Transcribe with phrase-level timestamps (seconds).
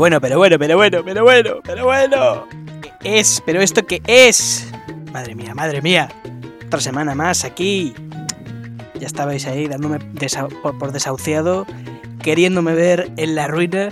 [0.00, 2.48] bueno, pero bueno, pero bueno, pero bueno, pero bueno.
[3.04, 4.72] Es, pero esto qué es.
[5.12, 6.08] Madre mía, madre mía.
[6.64, 7.92] Otra semana más aquí.
[8.94, 9.98] Ya estabais ahí dándome
[10.78, 11.66] por, desahuciado,
[12.22, 13.90] queriéndome ver en la ruina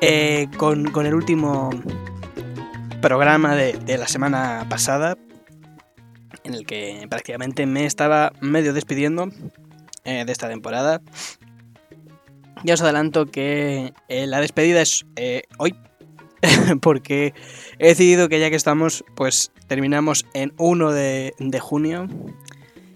[0.00, 1.72] eh, con, el último
[3.02, 5.18] programa de, la semana pasada,
[6.42, 9.28] en el que prácticamente me estaba medio despidiendo
[10.04, 11.02] eh, de esta temporada.
[12.64, 15.06] Ya os adelanto que eh, la despedida es
[15.58, 15.74] hoy,
[16.80, 17.34] porque
[17.78, 22.08] he decidido que ya que estamos, pues terminamos en 1 de, junio,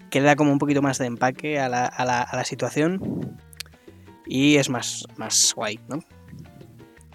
[0.09, 3.37] que le da como un poquito más de empaque a la, a la, situación
[4.25, 5.99] y es más, más guay, ¿no?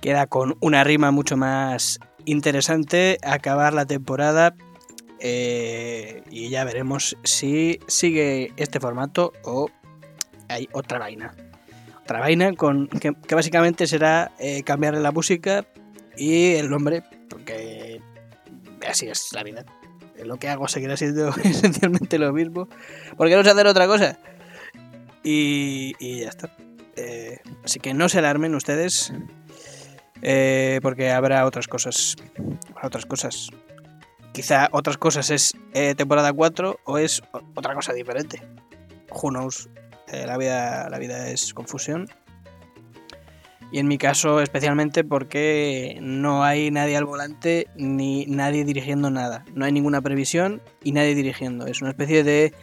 [0.00, 4.54] Queda con una rima mucho más interesante acabar la temporada
[5.18, 9.68] eh, y ya veremos si sigue este formato o
[10.48, 11.34] hay otra vaina.
[12.08, 15.66] Otra vaina con que, básicamente será eh, cambiarle la música
[16.16, 18.00] y el nombre, porque
[18.88, 19.66] así es la vida.
[20.24, 22.66] Lo que hago seguirá siendo esencialmente lo mismo,
[23.18, 24.18] porque no sé hacer otra cosa.
[25.22, 25.92] Y,
[26.22, 26.50] ya está.
[26.96, 29.12] Eh, así que no se alarmen ustedes,
[30.22, 32.16] eh, porque habrá otras cosas.
[32.82, 33.50] otras cosas.
[34.32, 37.20] Quizá otras cosas es eh, temporada 4 o es
[37.54, 38.40] otra cosa diferente.
[39.10, 39.68] Who knows?
[40.12, 42.08] La, vida, la vida es confusión
[43.70, 49.44] y en mi caso especialmente porque no hay nadie al volante ni nadie dirigiendo nada.
[49.54, 51.66] No hay ninguna previsión y nadie dirigiendo.
[51.66, 52.54] Es una especie de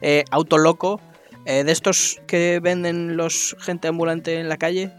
[0.00, 1.00] eh, auto loco
[1.44, 4.92] eh, de estos que venden los gente ambulante en la calle.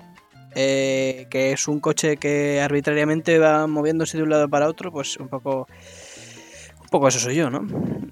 [0.58, 5.18] Eh, que es un coche que arbitrariamente va moviéndose de un lado para otro, pues
[5.18, 5.68] un poco,
[6.82, 7.68] un poco eso soy yo, ¿no?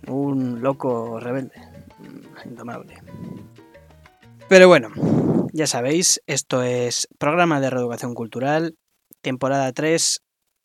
[0.08, 1.54] Un loco rebelde,
[2.44, 2.96] indomable.
[4.50, 4.90] Pero bueno,
[5.54, 8.76] ya sabéis, esto es programa de reeducación cultural,
[9.22, 10.22] temporada 3,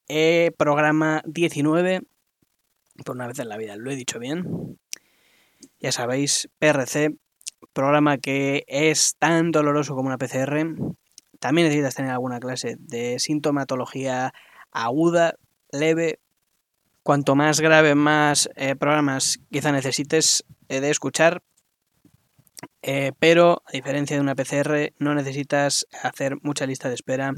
[0.08, 2.02] eh, programa 19,
[3.04, 4.78] por una vez en la vida, lo he dicho bien.
[5.80, 7.16] Ya sabéis, PRC,
[7.72, 10.66] programa que es tan doloroso como una PCR.
[11.38, 14.32] También necesitas tener alguna clase de sintomatología
[14.72, 15.36] aguda,
[15.70, 16.18] leve.
[17.04, 21.42] Cuanto más grave, más eh, programas quizá necesites de escuchar
[22.82, 27.34] eh, pero a diferencia de una PCR no necesitas hacer mucha lista de espera.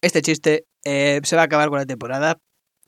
[0.00, 2.40] Este chiste eh, se va a acabar con la temporada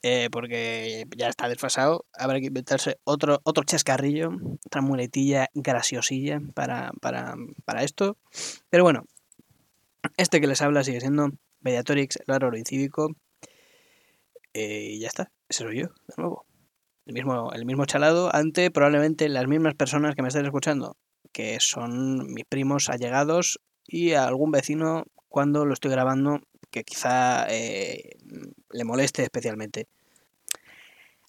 [0.03, 2.07] eh, porque ya está desfasado.
[2.15, 4.31] Habrá que inventarse otro, otro chascarrillo,
[4.65, 7.35] otra muletilla graciosilla para, para,
[7.83, 8.17] esto.
[8.71, 9.05] Pero bueno,
[10.17, 11.31] este que les habla sigue siendo
[11.61, 13.15] Mediatorix, el oro incívico.
[14.55, 16.47] y ya está, ese soy yo, de nuevo.
[17.05, 20.97] El mismo, el mismo chalado ante probablemente las mismas personas que me están escuchando
[21.37, 28.17] que son mis primos allegados y algún vecino cuando lo estoy grabando que quizá eh,
[28.71, 29.87] le moleste especialmente.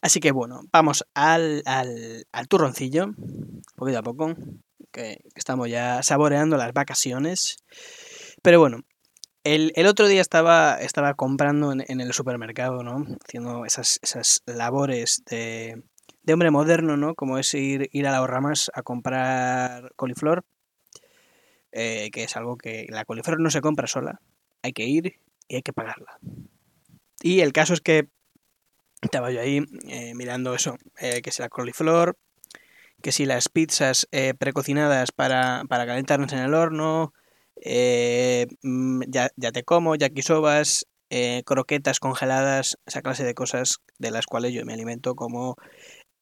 [0.01, 3.07] Así que bueno, vamos al, al, turroncillo,
[3.75, 4.33] poquito a poco,
[4.93, 7.57] que, estamos ya saboreando las vacaciones.
[8.41, 8.83] Pero bueno,
[9.43, 13.05] el, otro día estaba, estaba comprando en, en, el supermercado, ¿no?
[13.25, 15.83] Haciendo esas, esas labores de,
[16.27, 17.15] de hombre moderno, ¿no?
[17.15, 20.43] Como es ir, ir a las ramas a comprar coliflor,
[21.71, 24.19] eh, que es algo que la coliflor no se compra sola,
[24.61, 26.19] hay que ir y hay que pagarla.
[27.21, 28.09] Y el caso es que
[29.01, 32.17] estaba yo ahí eh, mirando eso, eh, que si la coliflor,
[33.01, 34.05] que si las pizzas
[34.37, 37.13] precocinadas para, para calentarnos en el horno,
[38.63, 40.87] mm, ya, ya, te como, yakisobas,
[41.45, 45.55] croquetas congeladas, esa clase de cosas de las cuales yo me alimento como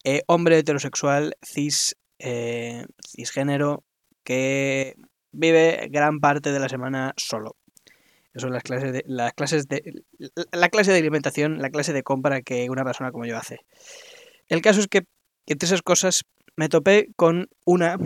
[0.06, 3.84] eh, hombre heterosexual, cis, eh, cisgénero,
[4.24, 4.96] que
[5.32, 7.56] vive gran parte de la semana solo.
[8.30, 10.04] Esas son las clases de, las clases de,
[10.52, 13.62] la clase de alimentación, la clase de compra que una persona como yo hace.
[14.48, 15.08] El caso es que
[15.48, 16.24] entre esas cosas
[16.56, 17.98] me topé con una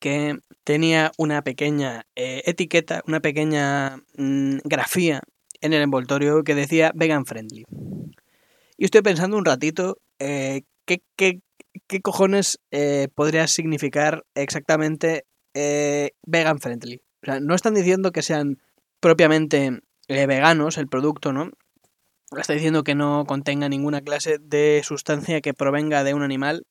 [0.00, 5.22] que tenía una pequeña eh, etiqueta, una pequeña mm, grafía
[5.60, 7.64] en el envoltorio que decía vegan friendly.
[8.76, 9.98] Y estoy pensando un ratito
[10.84, 11.40] ¿qué, qué,
[11.86, 17.02] qué cojones eh, podría significar exactamente eh, vegan friendly?
[17.22, 18.58] O sea, no están diciendo que sean
[19.00, 21.50] propiamente eh, veganos el producto, ¿no?
[22.36, 26.66] Está diciendo que no contenga ninguna clase de sustancia que provenga de un animal,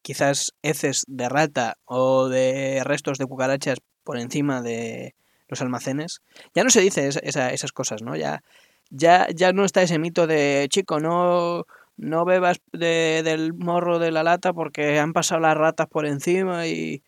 [0.00, 5.14] quizás heces de rata o de restos de cucarachas por encima de
[5.48, 6.22] los almacenes.
[6.54, 8.16] Ya no se dice esas cosas, ¿no?
[8.16, 8.42] Ya,
[8.90, 11.66] ya, ya no está ese mito de chico, no
[12.02, 17.04] no bebas del morro de la lata porque han pasado las ratas por encima y,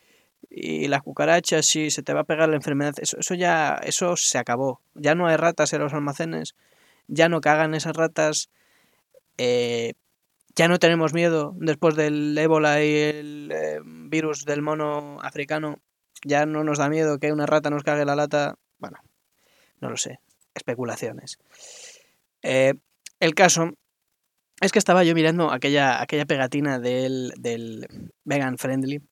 [0.49, 4.17] y las cucarachas, si se te va a pegar la enfermedad, eso, eso ya, eso
[4.17, 4.81] se acabó.
[4.95, 6.55] Ya no hay ratas en los almacenes,
[7.09, 8.51] ya no cagan esas ratas,
[9.37, 9.95] eh,
[10.55, 15.81] ya no tenemos miedo después del ébola y el eh, virus del mono africano,
[16.25, 18.55] ya no nos da miedo que una rata nos cague la lata.
[18.79, 18.99] Bueno,
[19.81, 20.21] no lo sé,
[20.55, 21.41] especulaciones.
[22.43, 22.75] Eh,
[23.19, 23.73] el caso
[24.65, 27.87] es que estaba yo mirando aquella, aquella pegatina del, del
[28.25, 29.03] vegan friendly,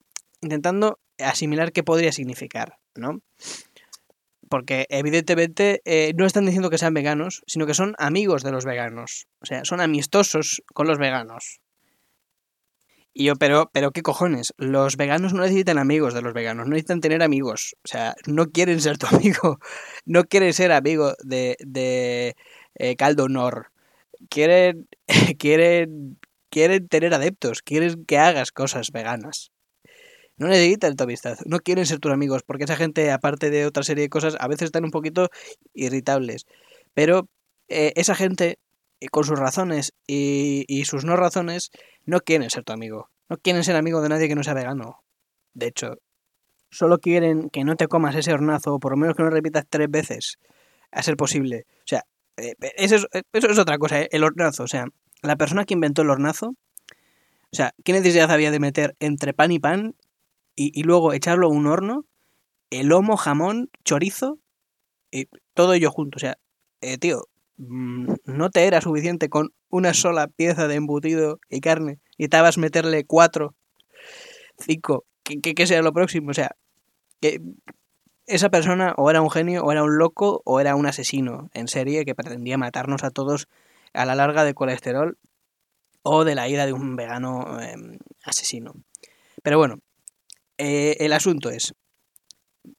[0.41, 3.21] intentando asimilar qué podría significar, ¿no?
[4.49, 8.65] Porque evidentemente eh, no están diciendo que sean veganos, sino que son amigos de los
[8.65, 9.27] veganos.
[9.41, 11.61] O sea, son amistosos con los veganos.
[13.15, 16.71] Y yo, pero, pero qué cojones, los veganos no necesitan amigos de los veganos, no
[16.71, 17.77] necesitan tener amigos.
[17.85, 19.59] O sea, no quieren ser tu amigo,
[20.07, 22.37] no quieren ser amigo de, de
[22.75, 23.72] eh, Caldo Nor.
[24.29, 24.89] Quieren,
[25.39, 26.19] quieren,
[26.51, 29.51] quieren tener adeptos, quieren que hagas cosas veganas.
[30.37, 33.83] No necesitan tu amistad, no quieren ser tus amigos, porque esa gente, aparte de otra
[33.83, 35.29] serie de cosas, a veces están un poquito
[35.75, 36.47] irritables.
[36.95, 37.29] Pero
[37.69, 38.59] eh, esa gente,
[39.01, 41.71] eh, con sus razones y, y sus no razones,
[42.05, 43.09] no quieren ser tu amigo.
[43.29, 45.03] No quieren ser amigo de nadie que no sea vegano.
[45.55, 45.99] De hecho,
[46.71, 49.65] solo quieren que no te comas ese hornazo, o por lo menos que no repitas
[49.69, 50.39] tres veces,
[50.91, 51.67] a ser posible.
[51.79, 52.05] O sea,
[52.37, 54.65] eh, eso, es, eso es otra cosa, el hornazo.
[54.65, 54.87] O sea,
[55.23, 59.53] la persona que inventó el hornazo, o sea, ¿qué necesidad había de meter entre pan
[59.53, 59.95] y pan
[60.55, 62.05] y, luego echarlo a un horno,
[62.71, 64.39] el lomo, jamón, chorizo,
[65.11, 66.17] y todo ello junto.
[66.17, 66.39] O sea,
[66.81, 72.01] eh, tío, mm, no te era suficiente con una sola pieza de embutido y carne
[72.19, 73.55] y a meterle cuatro,
[74.59, 76.31] cinco, que, que, sea lo próximo.
[76.31, 76.57] O sea,
[77.21, 77.41] que
[78.27, 81.69] esa persona o era un genio, o era un loco, o era un asesino en
[81.69, 83.49] serie que pretendía matarnos a todos
[83.93, 85.19] a la larga de colesterol
[86.03, 87.75] o de la ira de un vegano eh,
[88.25, 88.75] asesino.
[89.43, 89.79] Pero bueno,
[90.59, 91.75] eh, el asunto es,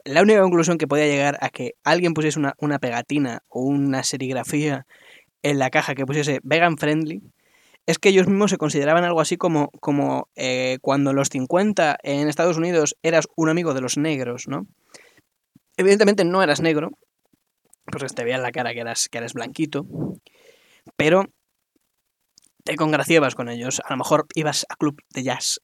[0.06, 4.04] la única conclusión que podía llegar a que alguien pusiese una, una, pegatina o una
[4.04, 4.86] serigrafía
[5.42, 7.22] en la caja que pusiese vegan friendly
[7.86, 11.98] es que ellos mismos se consideraban algo así como, como eh, cuando en los 50
[12.02, 14.68] en Estados Unidos eras un amigo de los negros, ¿no?
[15.78, 16.92] Evidentemente no eras negro,
[17.86, 19.86] porque te veía en la cara que eras, que eras blanquito,
[20.96, 21.26] pero
[22.64, 23.82] te congraciabas con ellos.
[23.86, 25.62] A lo mejor ibas a club de jazz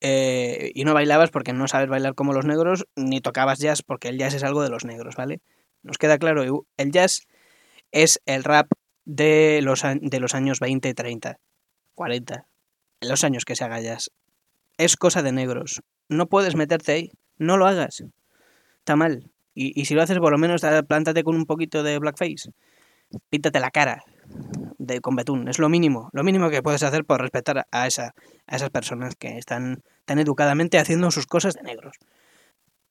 [0.00, 4.08] eh, y no bailabas porque no sabes bailar como los negros, ni tocabas jazz porque
[4.08, 5.40] el jazz es algo de los negros, ¿vale?
[5.82, 6.42] Nos queda claro,
[6.76, 7.26] el jazz
[7.92, 8.70] es el rap
[9.04, 11.38] de los, de los años 20, 30,
[11.94, 12.46] 40,
[13.00, 14.10] los años que se haga jazz.
[14.78, 15.82] Es cosa de negros.
[16.08, 18.04] No puedes meterte ahí, no lo hagas.
[18.78, 19.30] Está mal.
[19.54, 22.50] Y, y si lo haces, por lo menos plántate con un poquito de blackface.
[23.28, 24.04] Píntate la cara,
[24.78, 25.48] de, con betún.
[25.48, 28.14] Es lo mínimo, lo mínimo que puedes hacer por respetar a, esa,
[28.46, 31.96] a esas personas que están tan educadamente haciendo sus cosas de negros.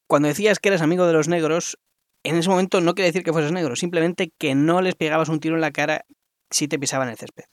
[0.08, 1.78] Cuando decías que eres amigo de los negros,
[2.24, 5.40] en ese momento no quiere decir que fueses negro, simplemente que no les pegabas un
[5.40, 6.06] tiro en la cara
[6.50, 7.46] si te pisaban el césped.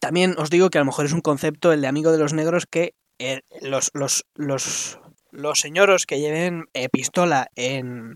[0.00, 2.34] También os digo que a lo mejor es un concepto el de amigo de los
[2.34, 8.14] negros que eh, los, los, los, los señoros que lleven eh, pistola en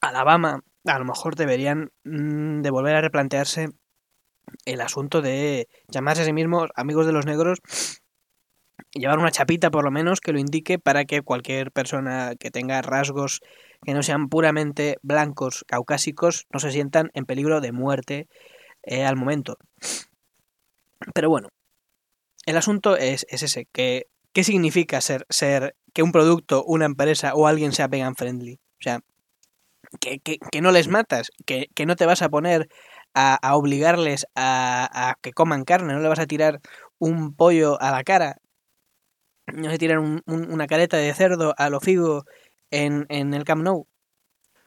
[0.00, 3.68] Alabama a lo mejor deberían mmm, de volver a replantearse
[4.64, 7.58] el asunto de llamarse a sí mismos amigos de los negros
[8.92, 12.50] y llevar una chapita por lo menos que lo indique para que cualquier persona que
[12.50, 13.40] tenga rasgos
[13.84, 18.28] que no sean puramente blancos, caucásicos, no se sientan en peligro de muerte
[18.82, 19.56] eh, al momento.
[21.14, 21.48] Pero bueno,
[22.46, 27.34] el asunto es, es ese, que ¿qué significa ser, ser que un producto, una empresa
[27.34, 28.54] o alguien sea vegan friendly?
[28.54, 29.00] O sea,
[30.00, 32.68] que, que, que no les matas, que, que no te vas a poner
[33.14, 36.60] a, a obligarles a, a, que coman carne, no le vas a tirar
[36.98, 38.38] un pollo a la cara,
[39.46, 42.24] no se tirar un, un, una careta de cerdo a lo figo
[42.70, 43.86] en, en el Camp Nou.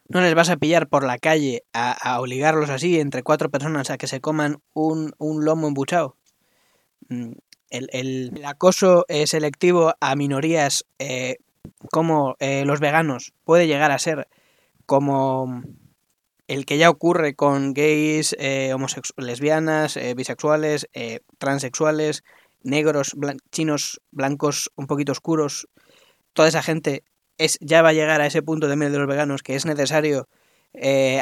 [0.10, 3.90] No les vas a pillar por la calle a, a, obligarlos así entre cuatro personas
[3.90, 6.18] a que se coman un, un lomo embuchado.
[7.74, 11.38] El, el, el acoso eh, selectivo a minorías eh,
[11.90, 14.28] como eh, los veganos puede llegar a ser
[14.86, 15.64] como
[16.48, 18.36] el que ya ocurre con gays,
[19.18, 20.88] lesbianas, bisexuales,
[21.40, 22.24] transexuales,
[22.62, 23.16] negros,
[23.50, 25.68] chinos, blancos, un poquito oscuros,
[26.34, 27.04] toda esa gente
[27.40, 29.66] es, ya va a llegar a ese punto de medio de los veganos que es
[29.66, 30.28] necesario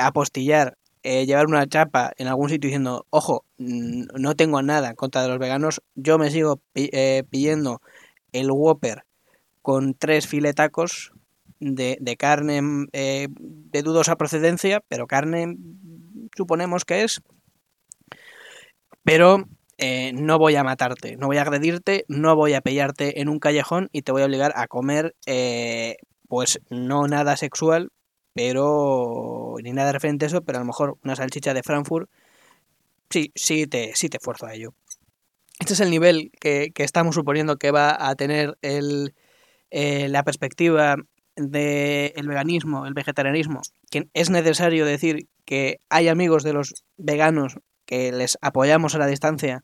[0.01, 5.29] apostillar, eh, llevar una chapa en algún sitio diciendo, ojo, no tengo nada contra de
[5.29, 7.81] los veganos, yo me sigo eh, pidiendo
[8.31, 9.05] el Whopper
[9.61, 11.11] con tres filetacos
[11.59, 12.61] de, de carne
[12.93, 15.57] eh, de dudosa procedencia, pero carne
[16.35, 17.21] suponemos que es.
[19.03, 19.45] Pero
[20.13, 23.89] no voy a matarte, no voy a agredirte, no voy a pillarte en un callejón
[23.91, 25.15] y te voy a obligar a comer
[26.27, 27.91] pues no nada sexual,
[28.33, 32.09] pero ni nada referente a eso, pero a lo mejor una salchicha de Frankfurt,
[33.09, 34.73] sí, sí te, sí te esfuerzo a ello.
[35.59, 39.13] Este es el nivel que, estamos suponiendo que va a tener el,
[39.69, 40.95] eh, la perspectiva
[41.35, 48.11] del veganismo, el vegetarianismo, que es necesario decir que hay amigos de los veganos que
[48.11, 49.63] les apoyamos a la distancia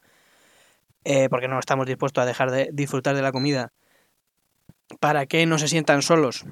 [1.04, 3.72] eh, porque no estamos dispuestos a dejar de disfrutar de la comida
[5.00, 6.46] para que no se sientan solos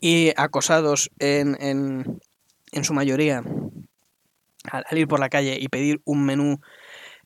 [0.00, 2.20] y acosados en, en,
[2.72, 3.42] en su mayoría
[4.70, 6.60] al, ir por la calle y pedir un menú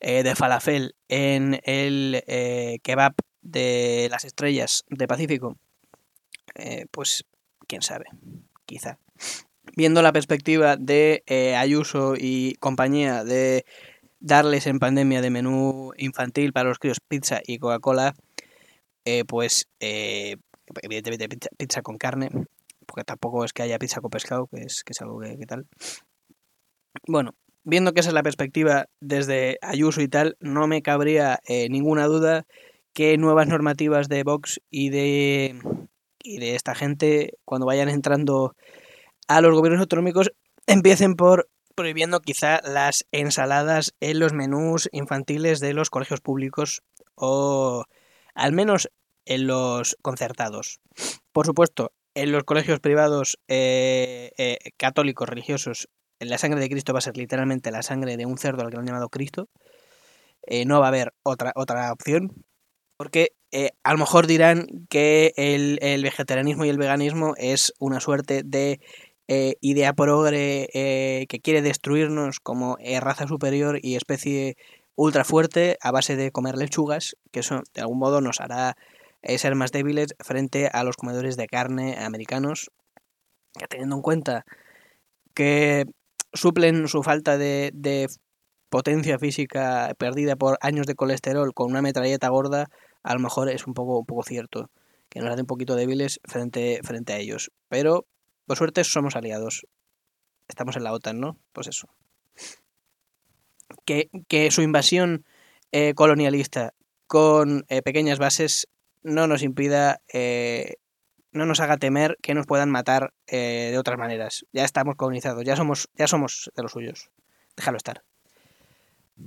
[0.00, 5.56] eh, de falafel en el eh, kebab de las estrellas de Pacífico,
[6.54, 7.24] eh, pues
[7.66, 8.06] quién sabe,
[8.66, 8.98] quizá.
[9.76, 11.22] Viendo la perspectiva de
[11.56, 13.64] Ayuso y compañía de
[14.18, 18.14] darles en pandemia de menú infantil para los críos pizza y Coca-Cola,
[19.28, 22.30] pues evidentemente pizza, con carne,
[22.90, 25.68] porque tampoco es que haya pizza con pescado, que es, que es algo que, tal.
[27.06, 31.68] Bueno, viendo que esa es la perspectiva desde Ayuso y tal, no me cabría eh,
[31.68, 32.46] ninguna duda
[32.92, 35.56] que nuevas normativas de Vox y de,
[36.24, 38.56] y de esta gente, cuando vayan entrando
[39.28, 40.32] a los gobiernos autonómicos,
[40.66, 46.82] empiecen por prohibiendo quizá las ensaladas en los menús infantiles de los colegios públicos
[47.14, 47.84] o
[48.34, 48.90] al menos
[49.26, 50.80] en los concertados.
[51.32, 55.88] Por supuesto, en los colegios privados eh, eh, católicos religiosos,
[56.18, 58.74] la sangre de Cristo va a ser literalmente la sangre de un cerdo al que
[58.74, 59.48] lo han llamado Cristo.
[60.42, 62.44] Eh, no va a haber otra, otra opción.
[62.96, 63.28] Porque
[63.82, 68.78] a lo mejor dirán que el, el, vegetarianismo y el veganismo es una suerte de
[69.60, 70.68] idea progre
[71.28, 74.56] que quiere destruirnos como raza superior y especie
[74.96, 78.76] ultra fuerte a base de comer lechugas, que eso de algún modo nos hará
[79.22, 82.70] ser más débiles frente a los comedores de carne americanos,
[83.58, 84.44] que teniendo en cuenta
[85.34, 85.86] que
[86.32, 88.08] suplen su falta de, de
[88.70, 92.68] potencia física perdida por años de colesterol con una metralleta gorda,
[93.02, 94.70] a lo mejor es un poco, un poco cierto,
[95.08, 97.50] que nos hace un poquito débiles frente, frente a ellos.
[97.68, 98.06] Pero,
[98.46, 99.66] por suerte, somos aliados.
[100.48, 101.36] Estamos en la OTAN, ¿no?
[101.52, 101.88] Pues eso.
[103.84, 105.24] Que, que su invasión
[105.72, 106.74] eh, colonialista
[107.06, 108.68] con eh, pequeñas bases
[109.02, 110.76] no nos impida, eh,
[111.32, 114.46] no nos haga temer que nos puedan matar eh, de otras maneras.
[114.52, 117.10] Ya estamos colonizados, ya somos, ya somos de los suyos.
[117.56, 118.02] Déjalo estar.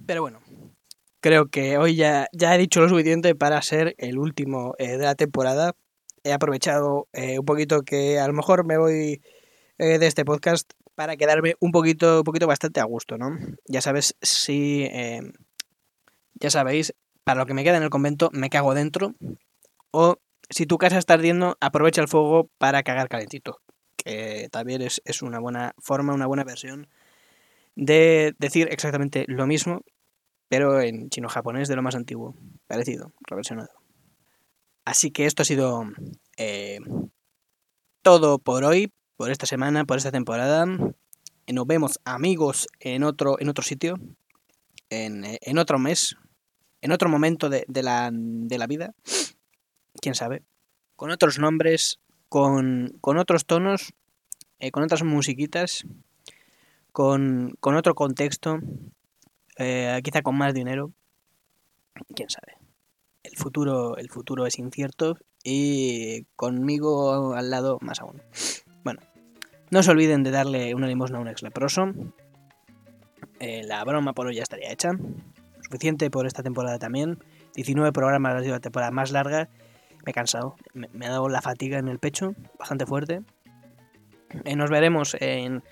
[0.06, 0.42] Pero bueno,
[1.20, 5.06] creo que hoy ya, ya he dicho lo suficiente para ser el último eh, de
[5.06, 5.74] la temporada.
[6.24, 9.22] He aprovechado un poquito que a lo mejor me voy
[9.78, 13.38] de este podcast para quedarme un poquito, un poquito bastante a gusto, ¿no?
[13.68, 14.88] Ya sabes, si...
[16.36, 16.94] ya sabéis,
[17.26, 19.16] para lo que me queda en el convento, me cago dentro.
[19.96, 20.18] O
[20.50, 23.62] si tu casa está ardiendo, aprovecha el fuego para cagar calentito.
[23.96, 26.88] Que también es, una buena forma, una buena versión
[27.76, 29.82] de decir exactamente lo mismo,
[30.50, 32.36] pero en chino-japonés de lo más antiguo.
[32.66, 33.70] Parecido, reversionado.
[34.84, 35.84] Así que esto ha sido
[36.38, 36.80] eh,
[38.02, 40.66] todo por hoy, por esta semana, por esta temporada.
[40.66, 44.00] Nos vemos amigos en otro, en otro sitio,
[44.90, 46.16] en, en otro mes,
[46.82, 48.96] en otro momento de, de, la, de la vida
[50.02, 50.44] quién sabe,
[50.96, 53.94] con otros nombres, con, con otros tonos,
[54.60, 55.86] eh, con otras musiquitas,
[56.92, 58.60] con, con otro contexto,
[59.58, 60.92] eh, quizá con más dinero,
[62.16, 62.58] quién sabe.
[63.24, 68.22] El futuro, el futuro es incierto y conmigo al lado más aún.
[68.84, 69.02] Bueno,
[69.72, 71.94] no se olviden de darle una limosna a un ex leproso.
[73.40, 74.92] Eh, la broma por hoy ya estaría hecha.
[75.62, 77.18] Suficiente por esta temporada también.
[77.56, 79.50] 19 programas ha sido la temporada más larga
[80.04, 83.22] me he cansado, me, ha dado la fatiga en el pecho, bastante fuerte.
[84.46, 85.64] Eh, nos veremos en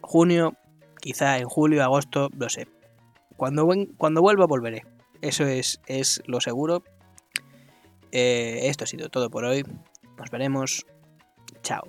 [0.00, 0.54] junio,
[1.00, 2.68] quizá en julio, agosto, no sé.
[3.36, 4.84] Cuando, cuando vuelva volveré.
[5.20, 6.82] Eso es, es lo seguro.
[8.12, 9.64] Eh, esto ha sido todo por hoy.
[10.16, 10.86] Nos veremos.
[11.62, 11.82] Chao.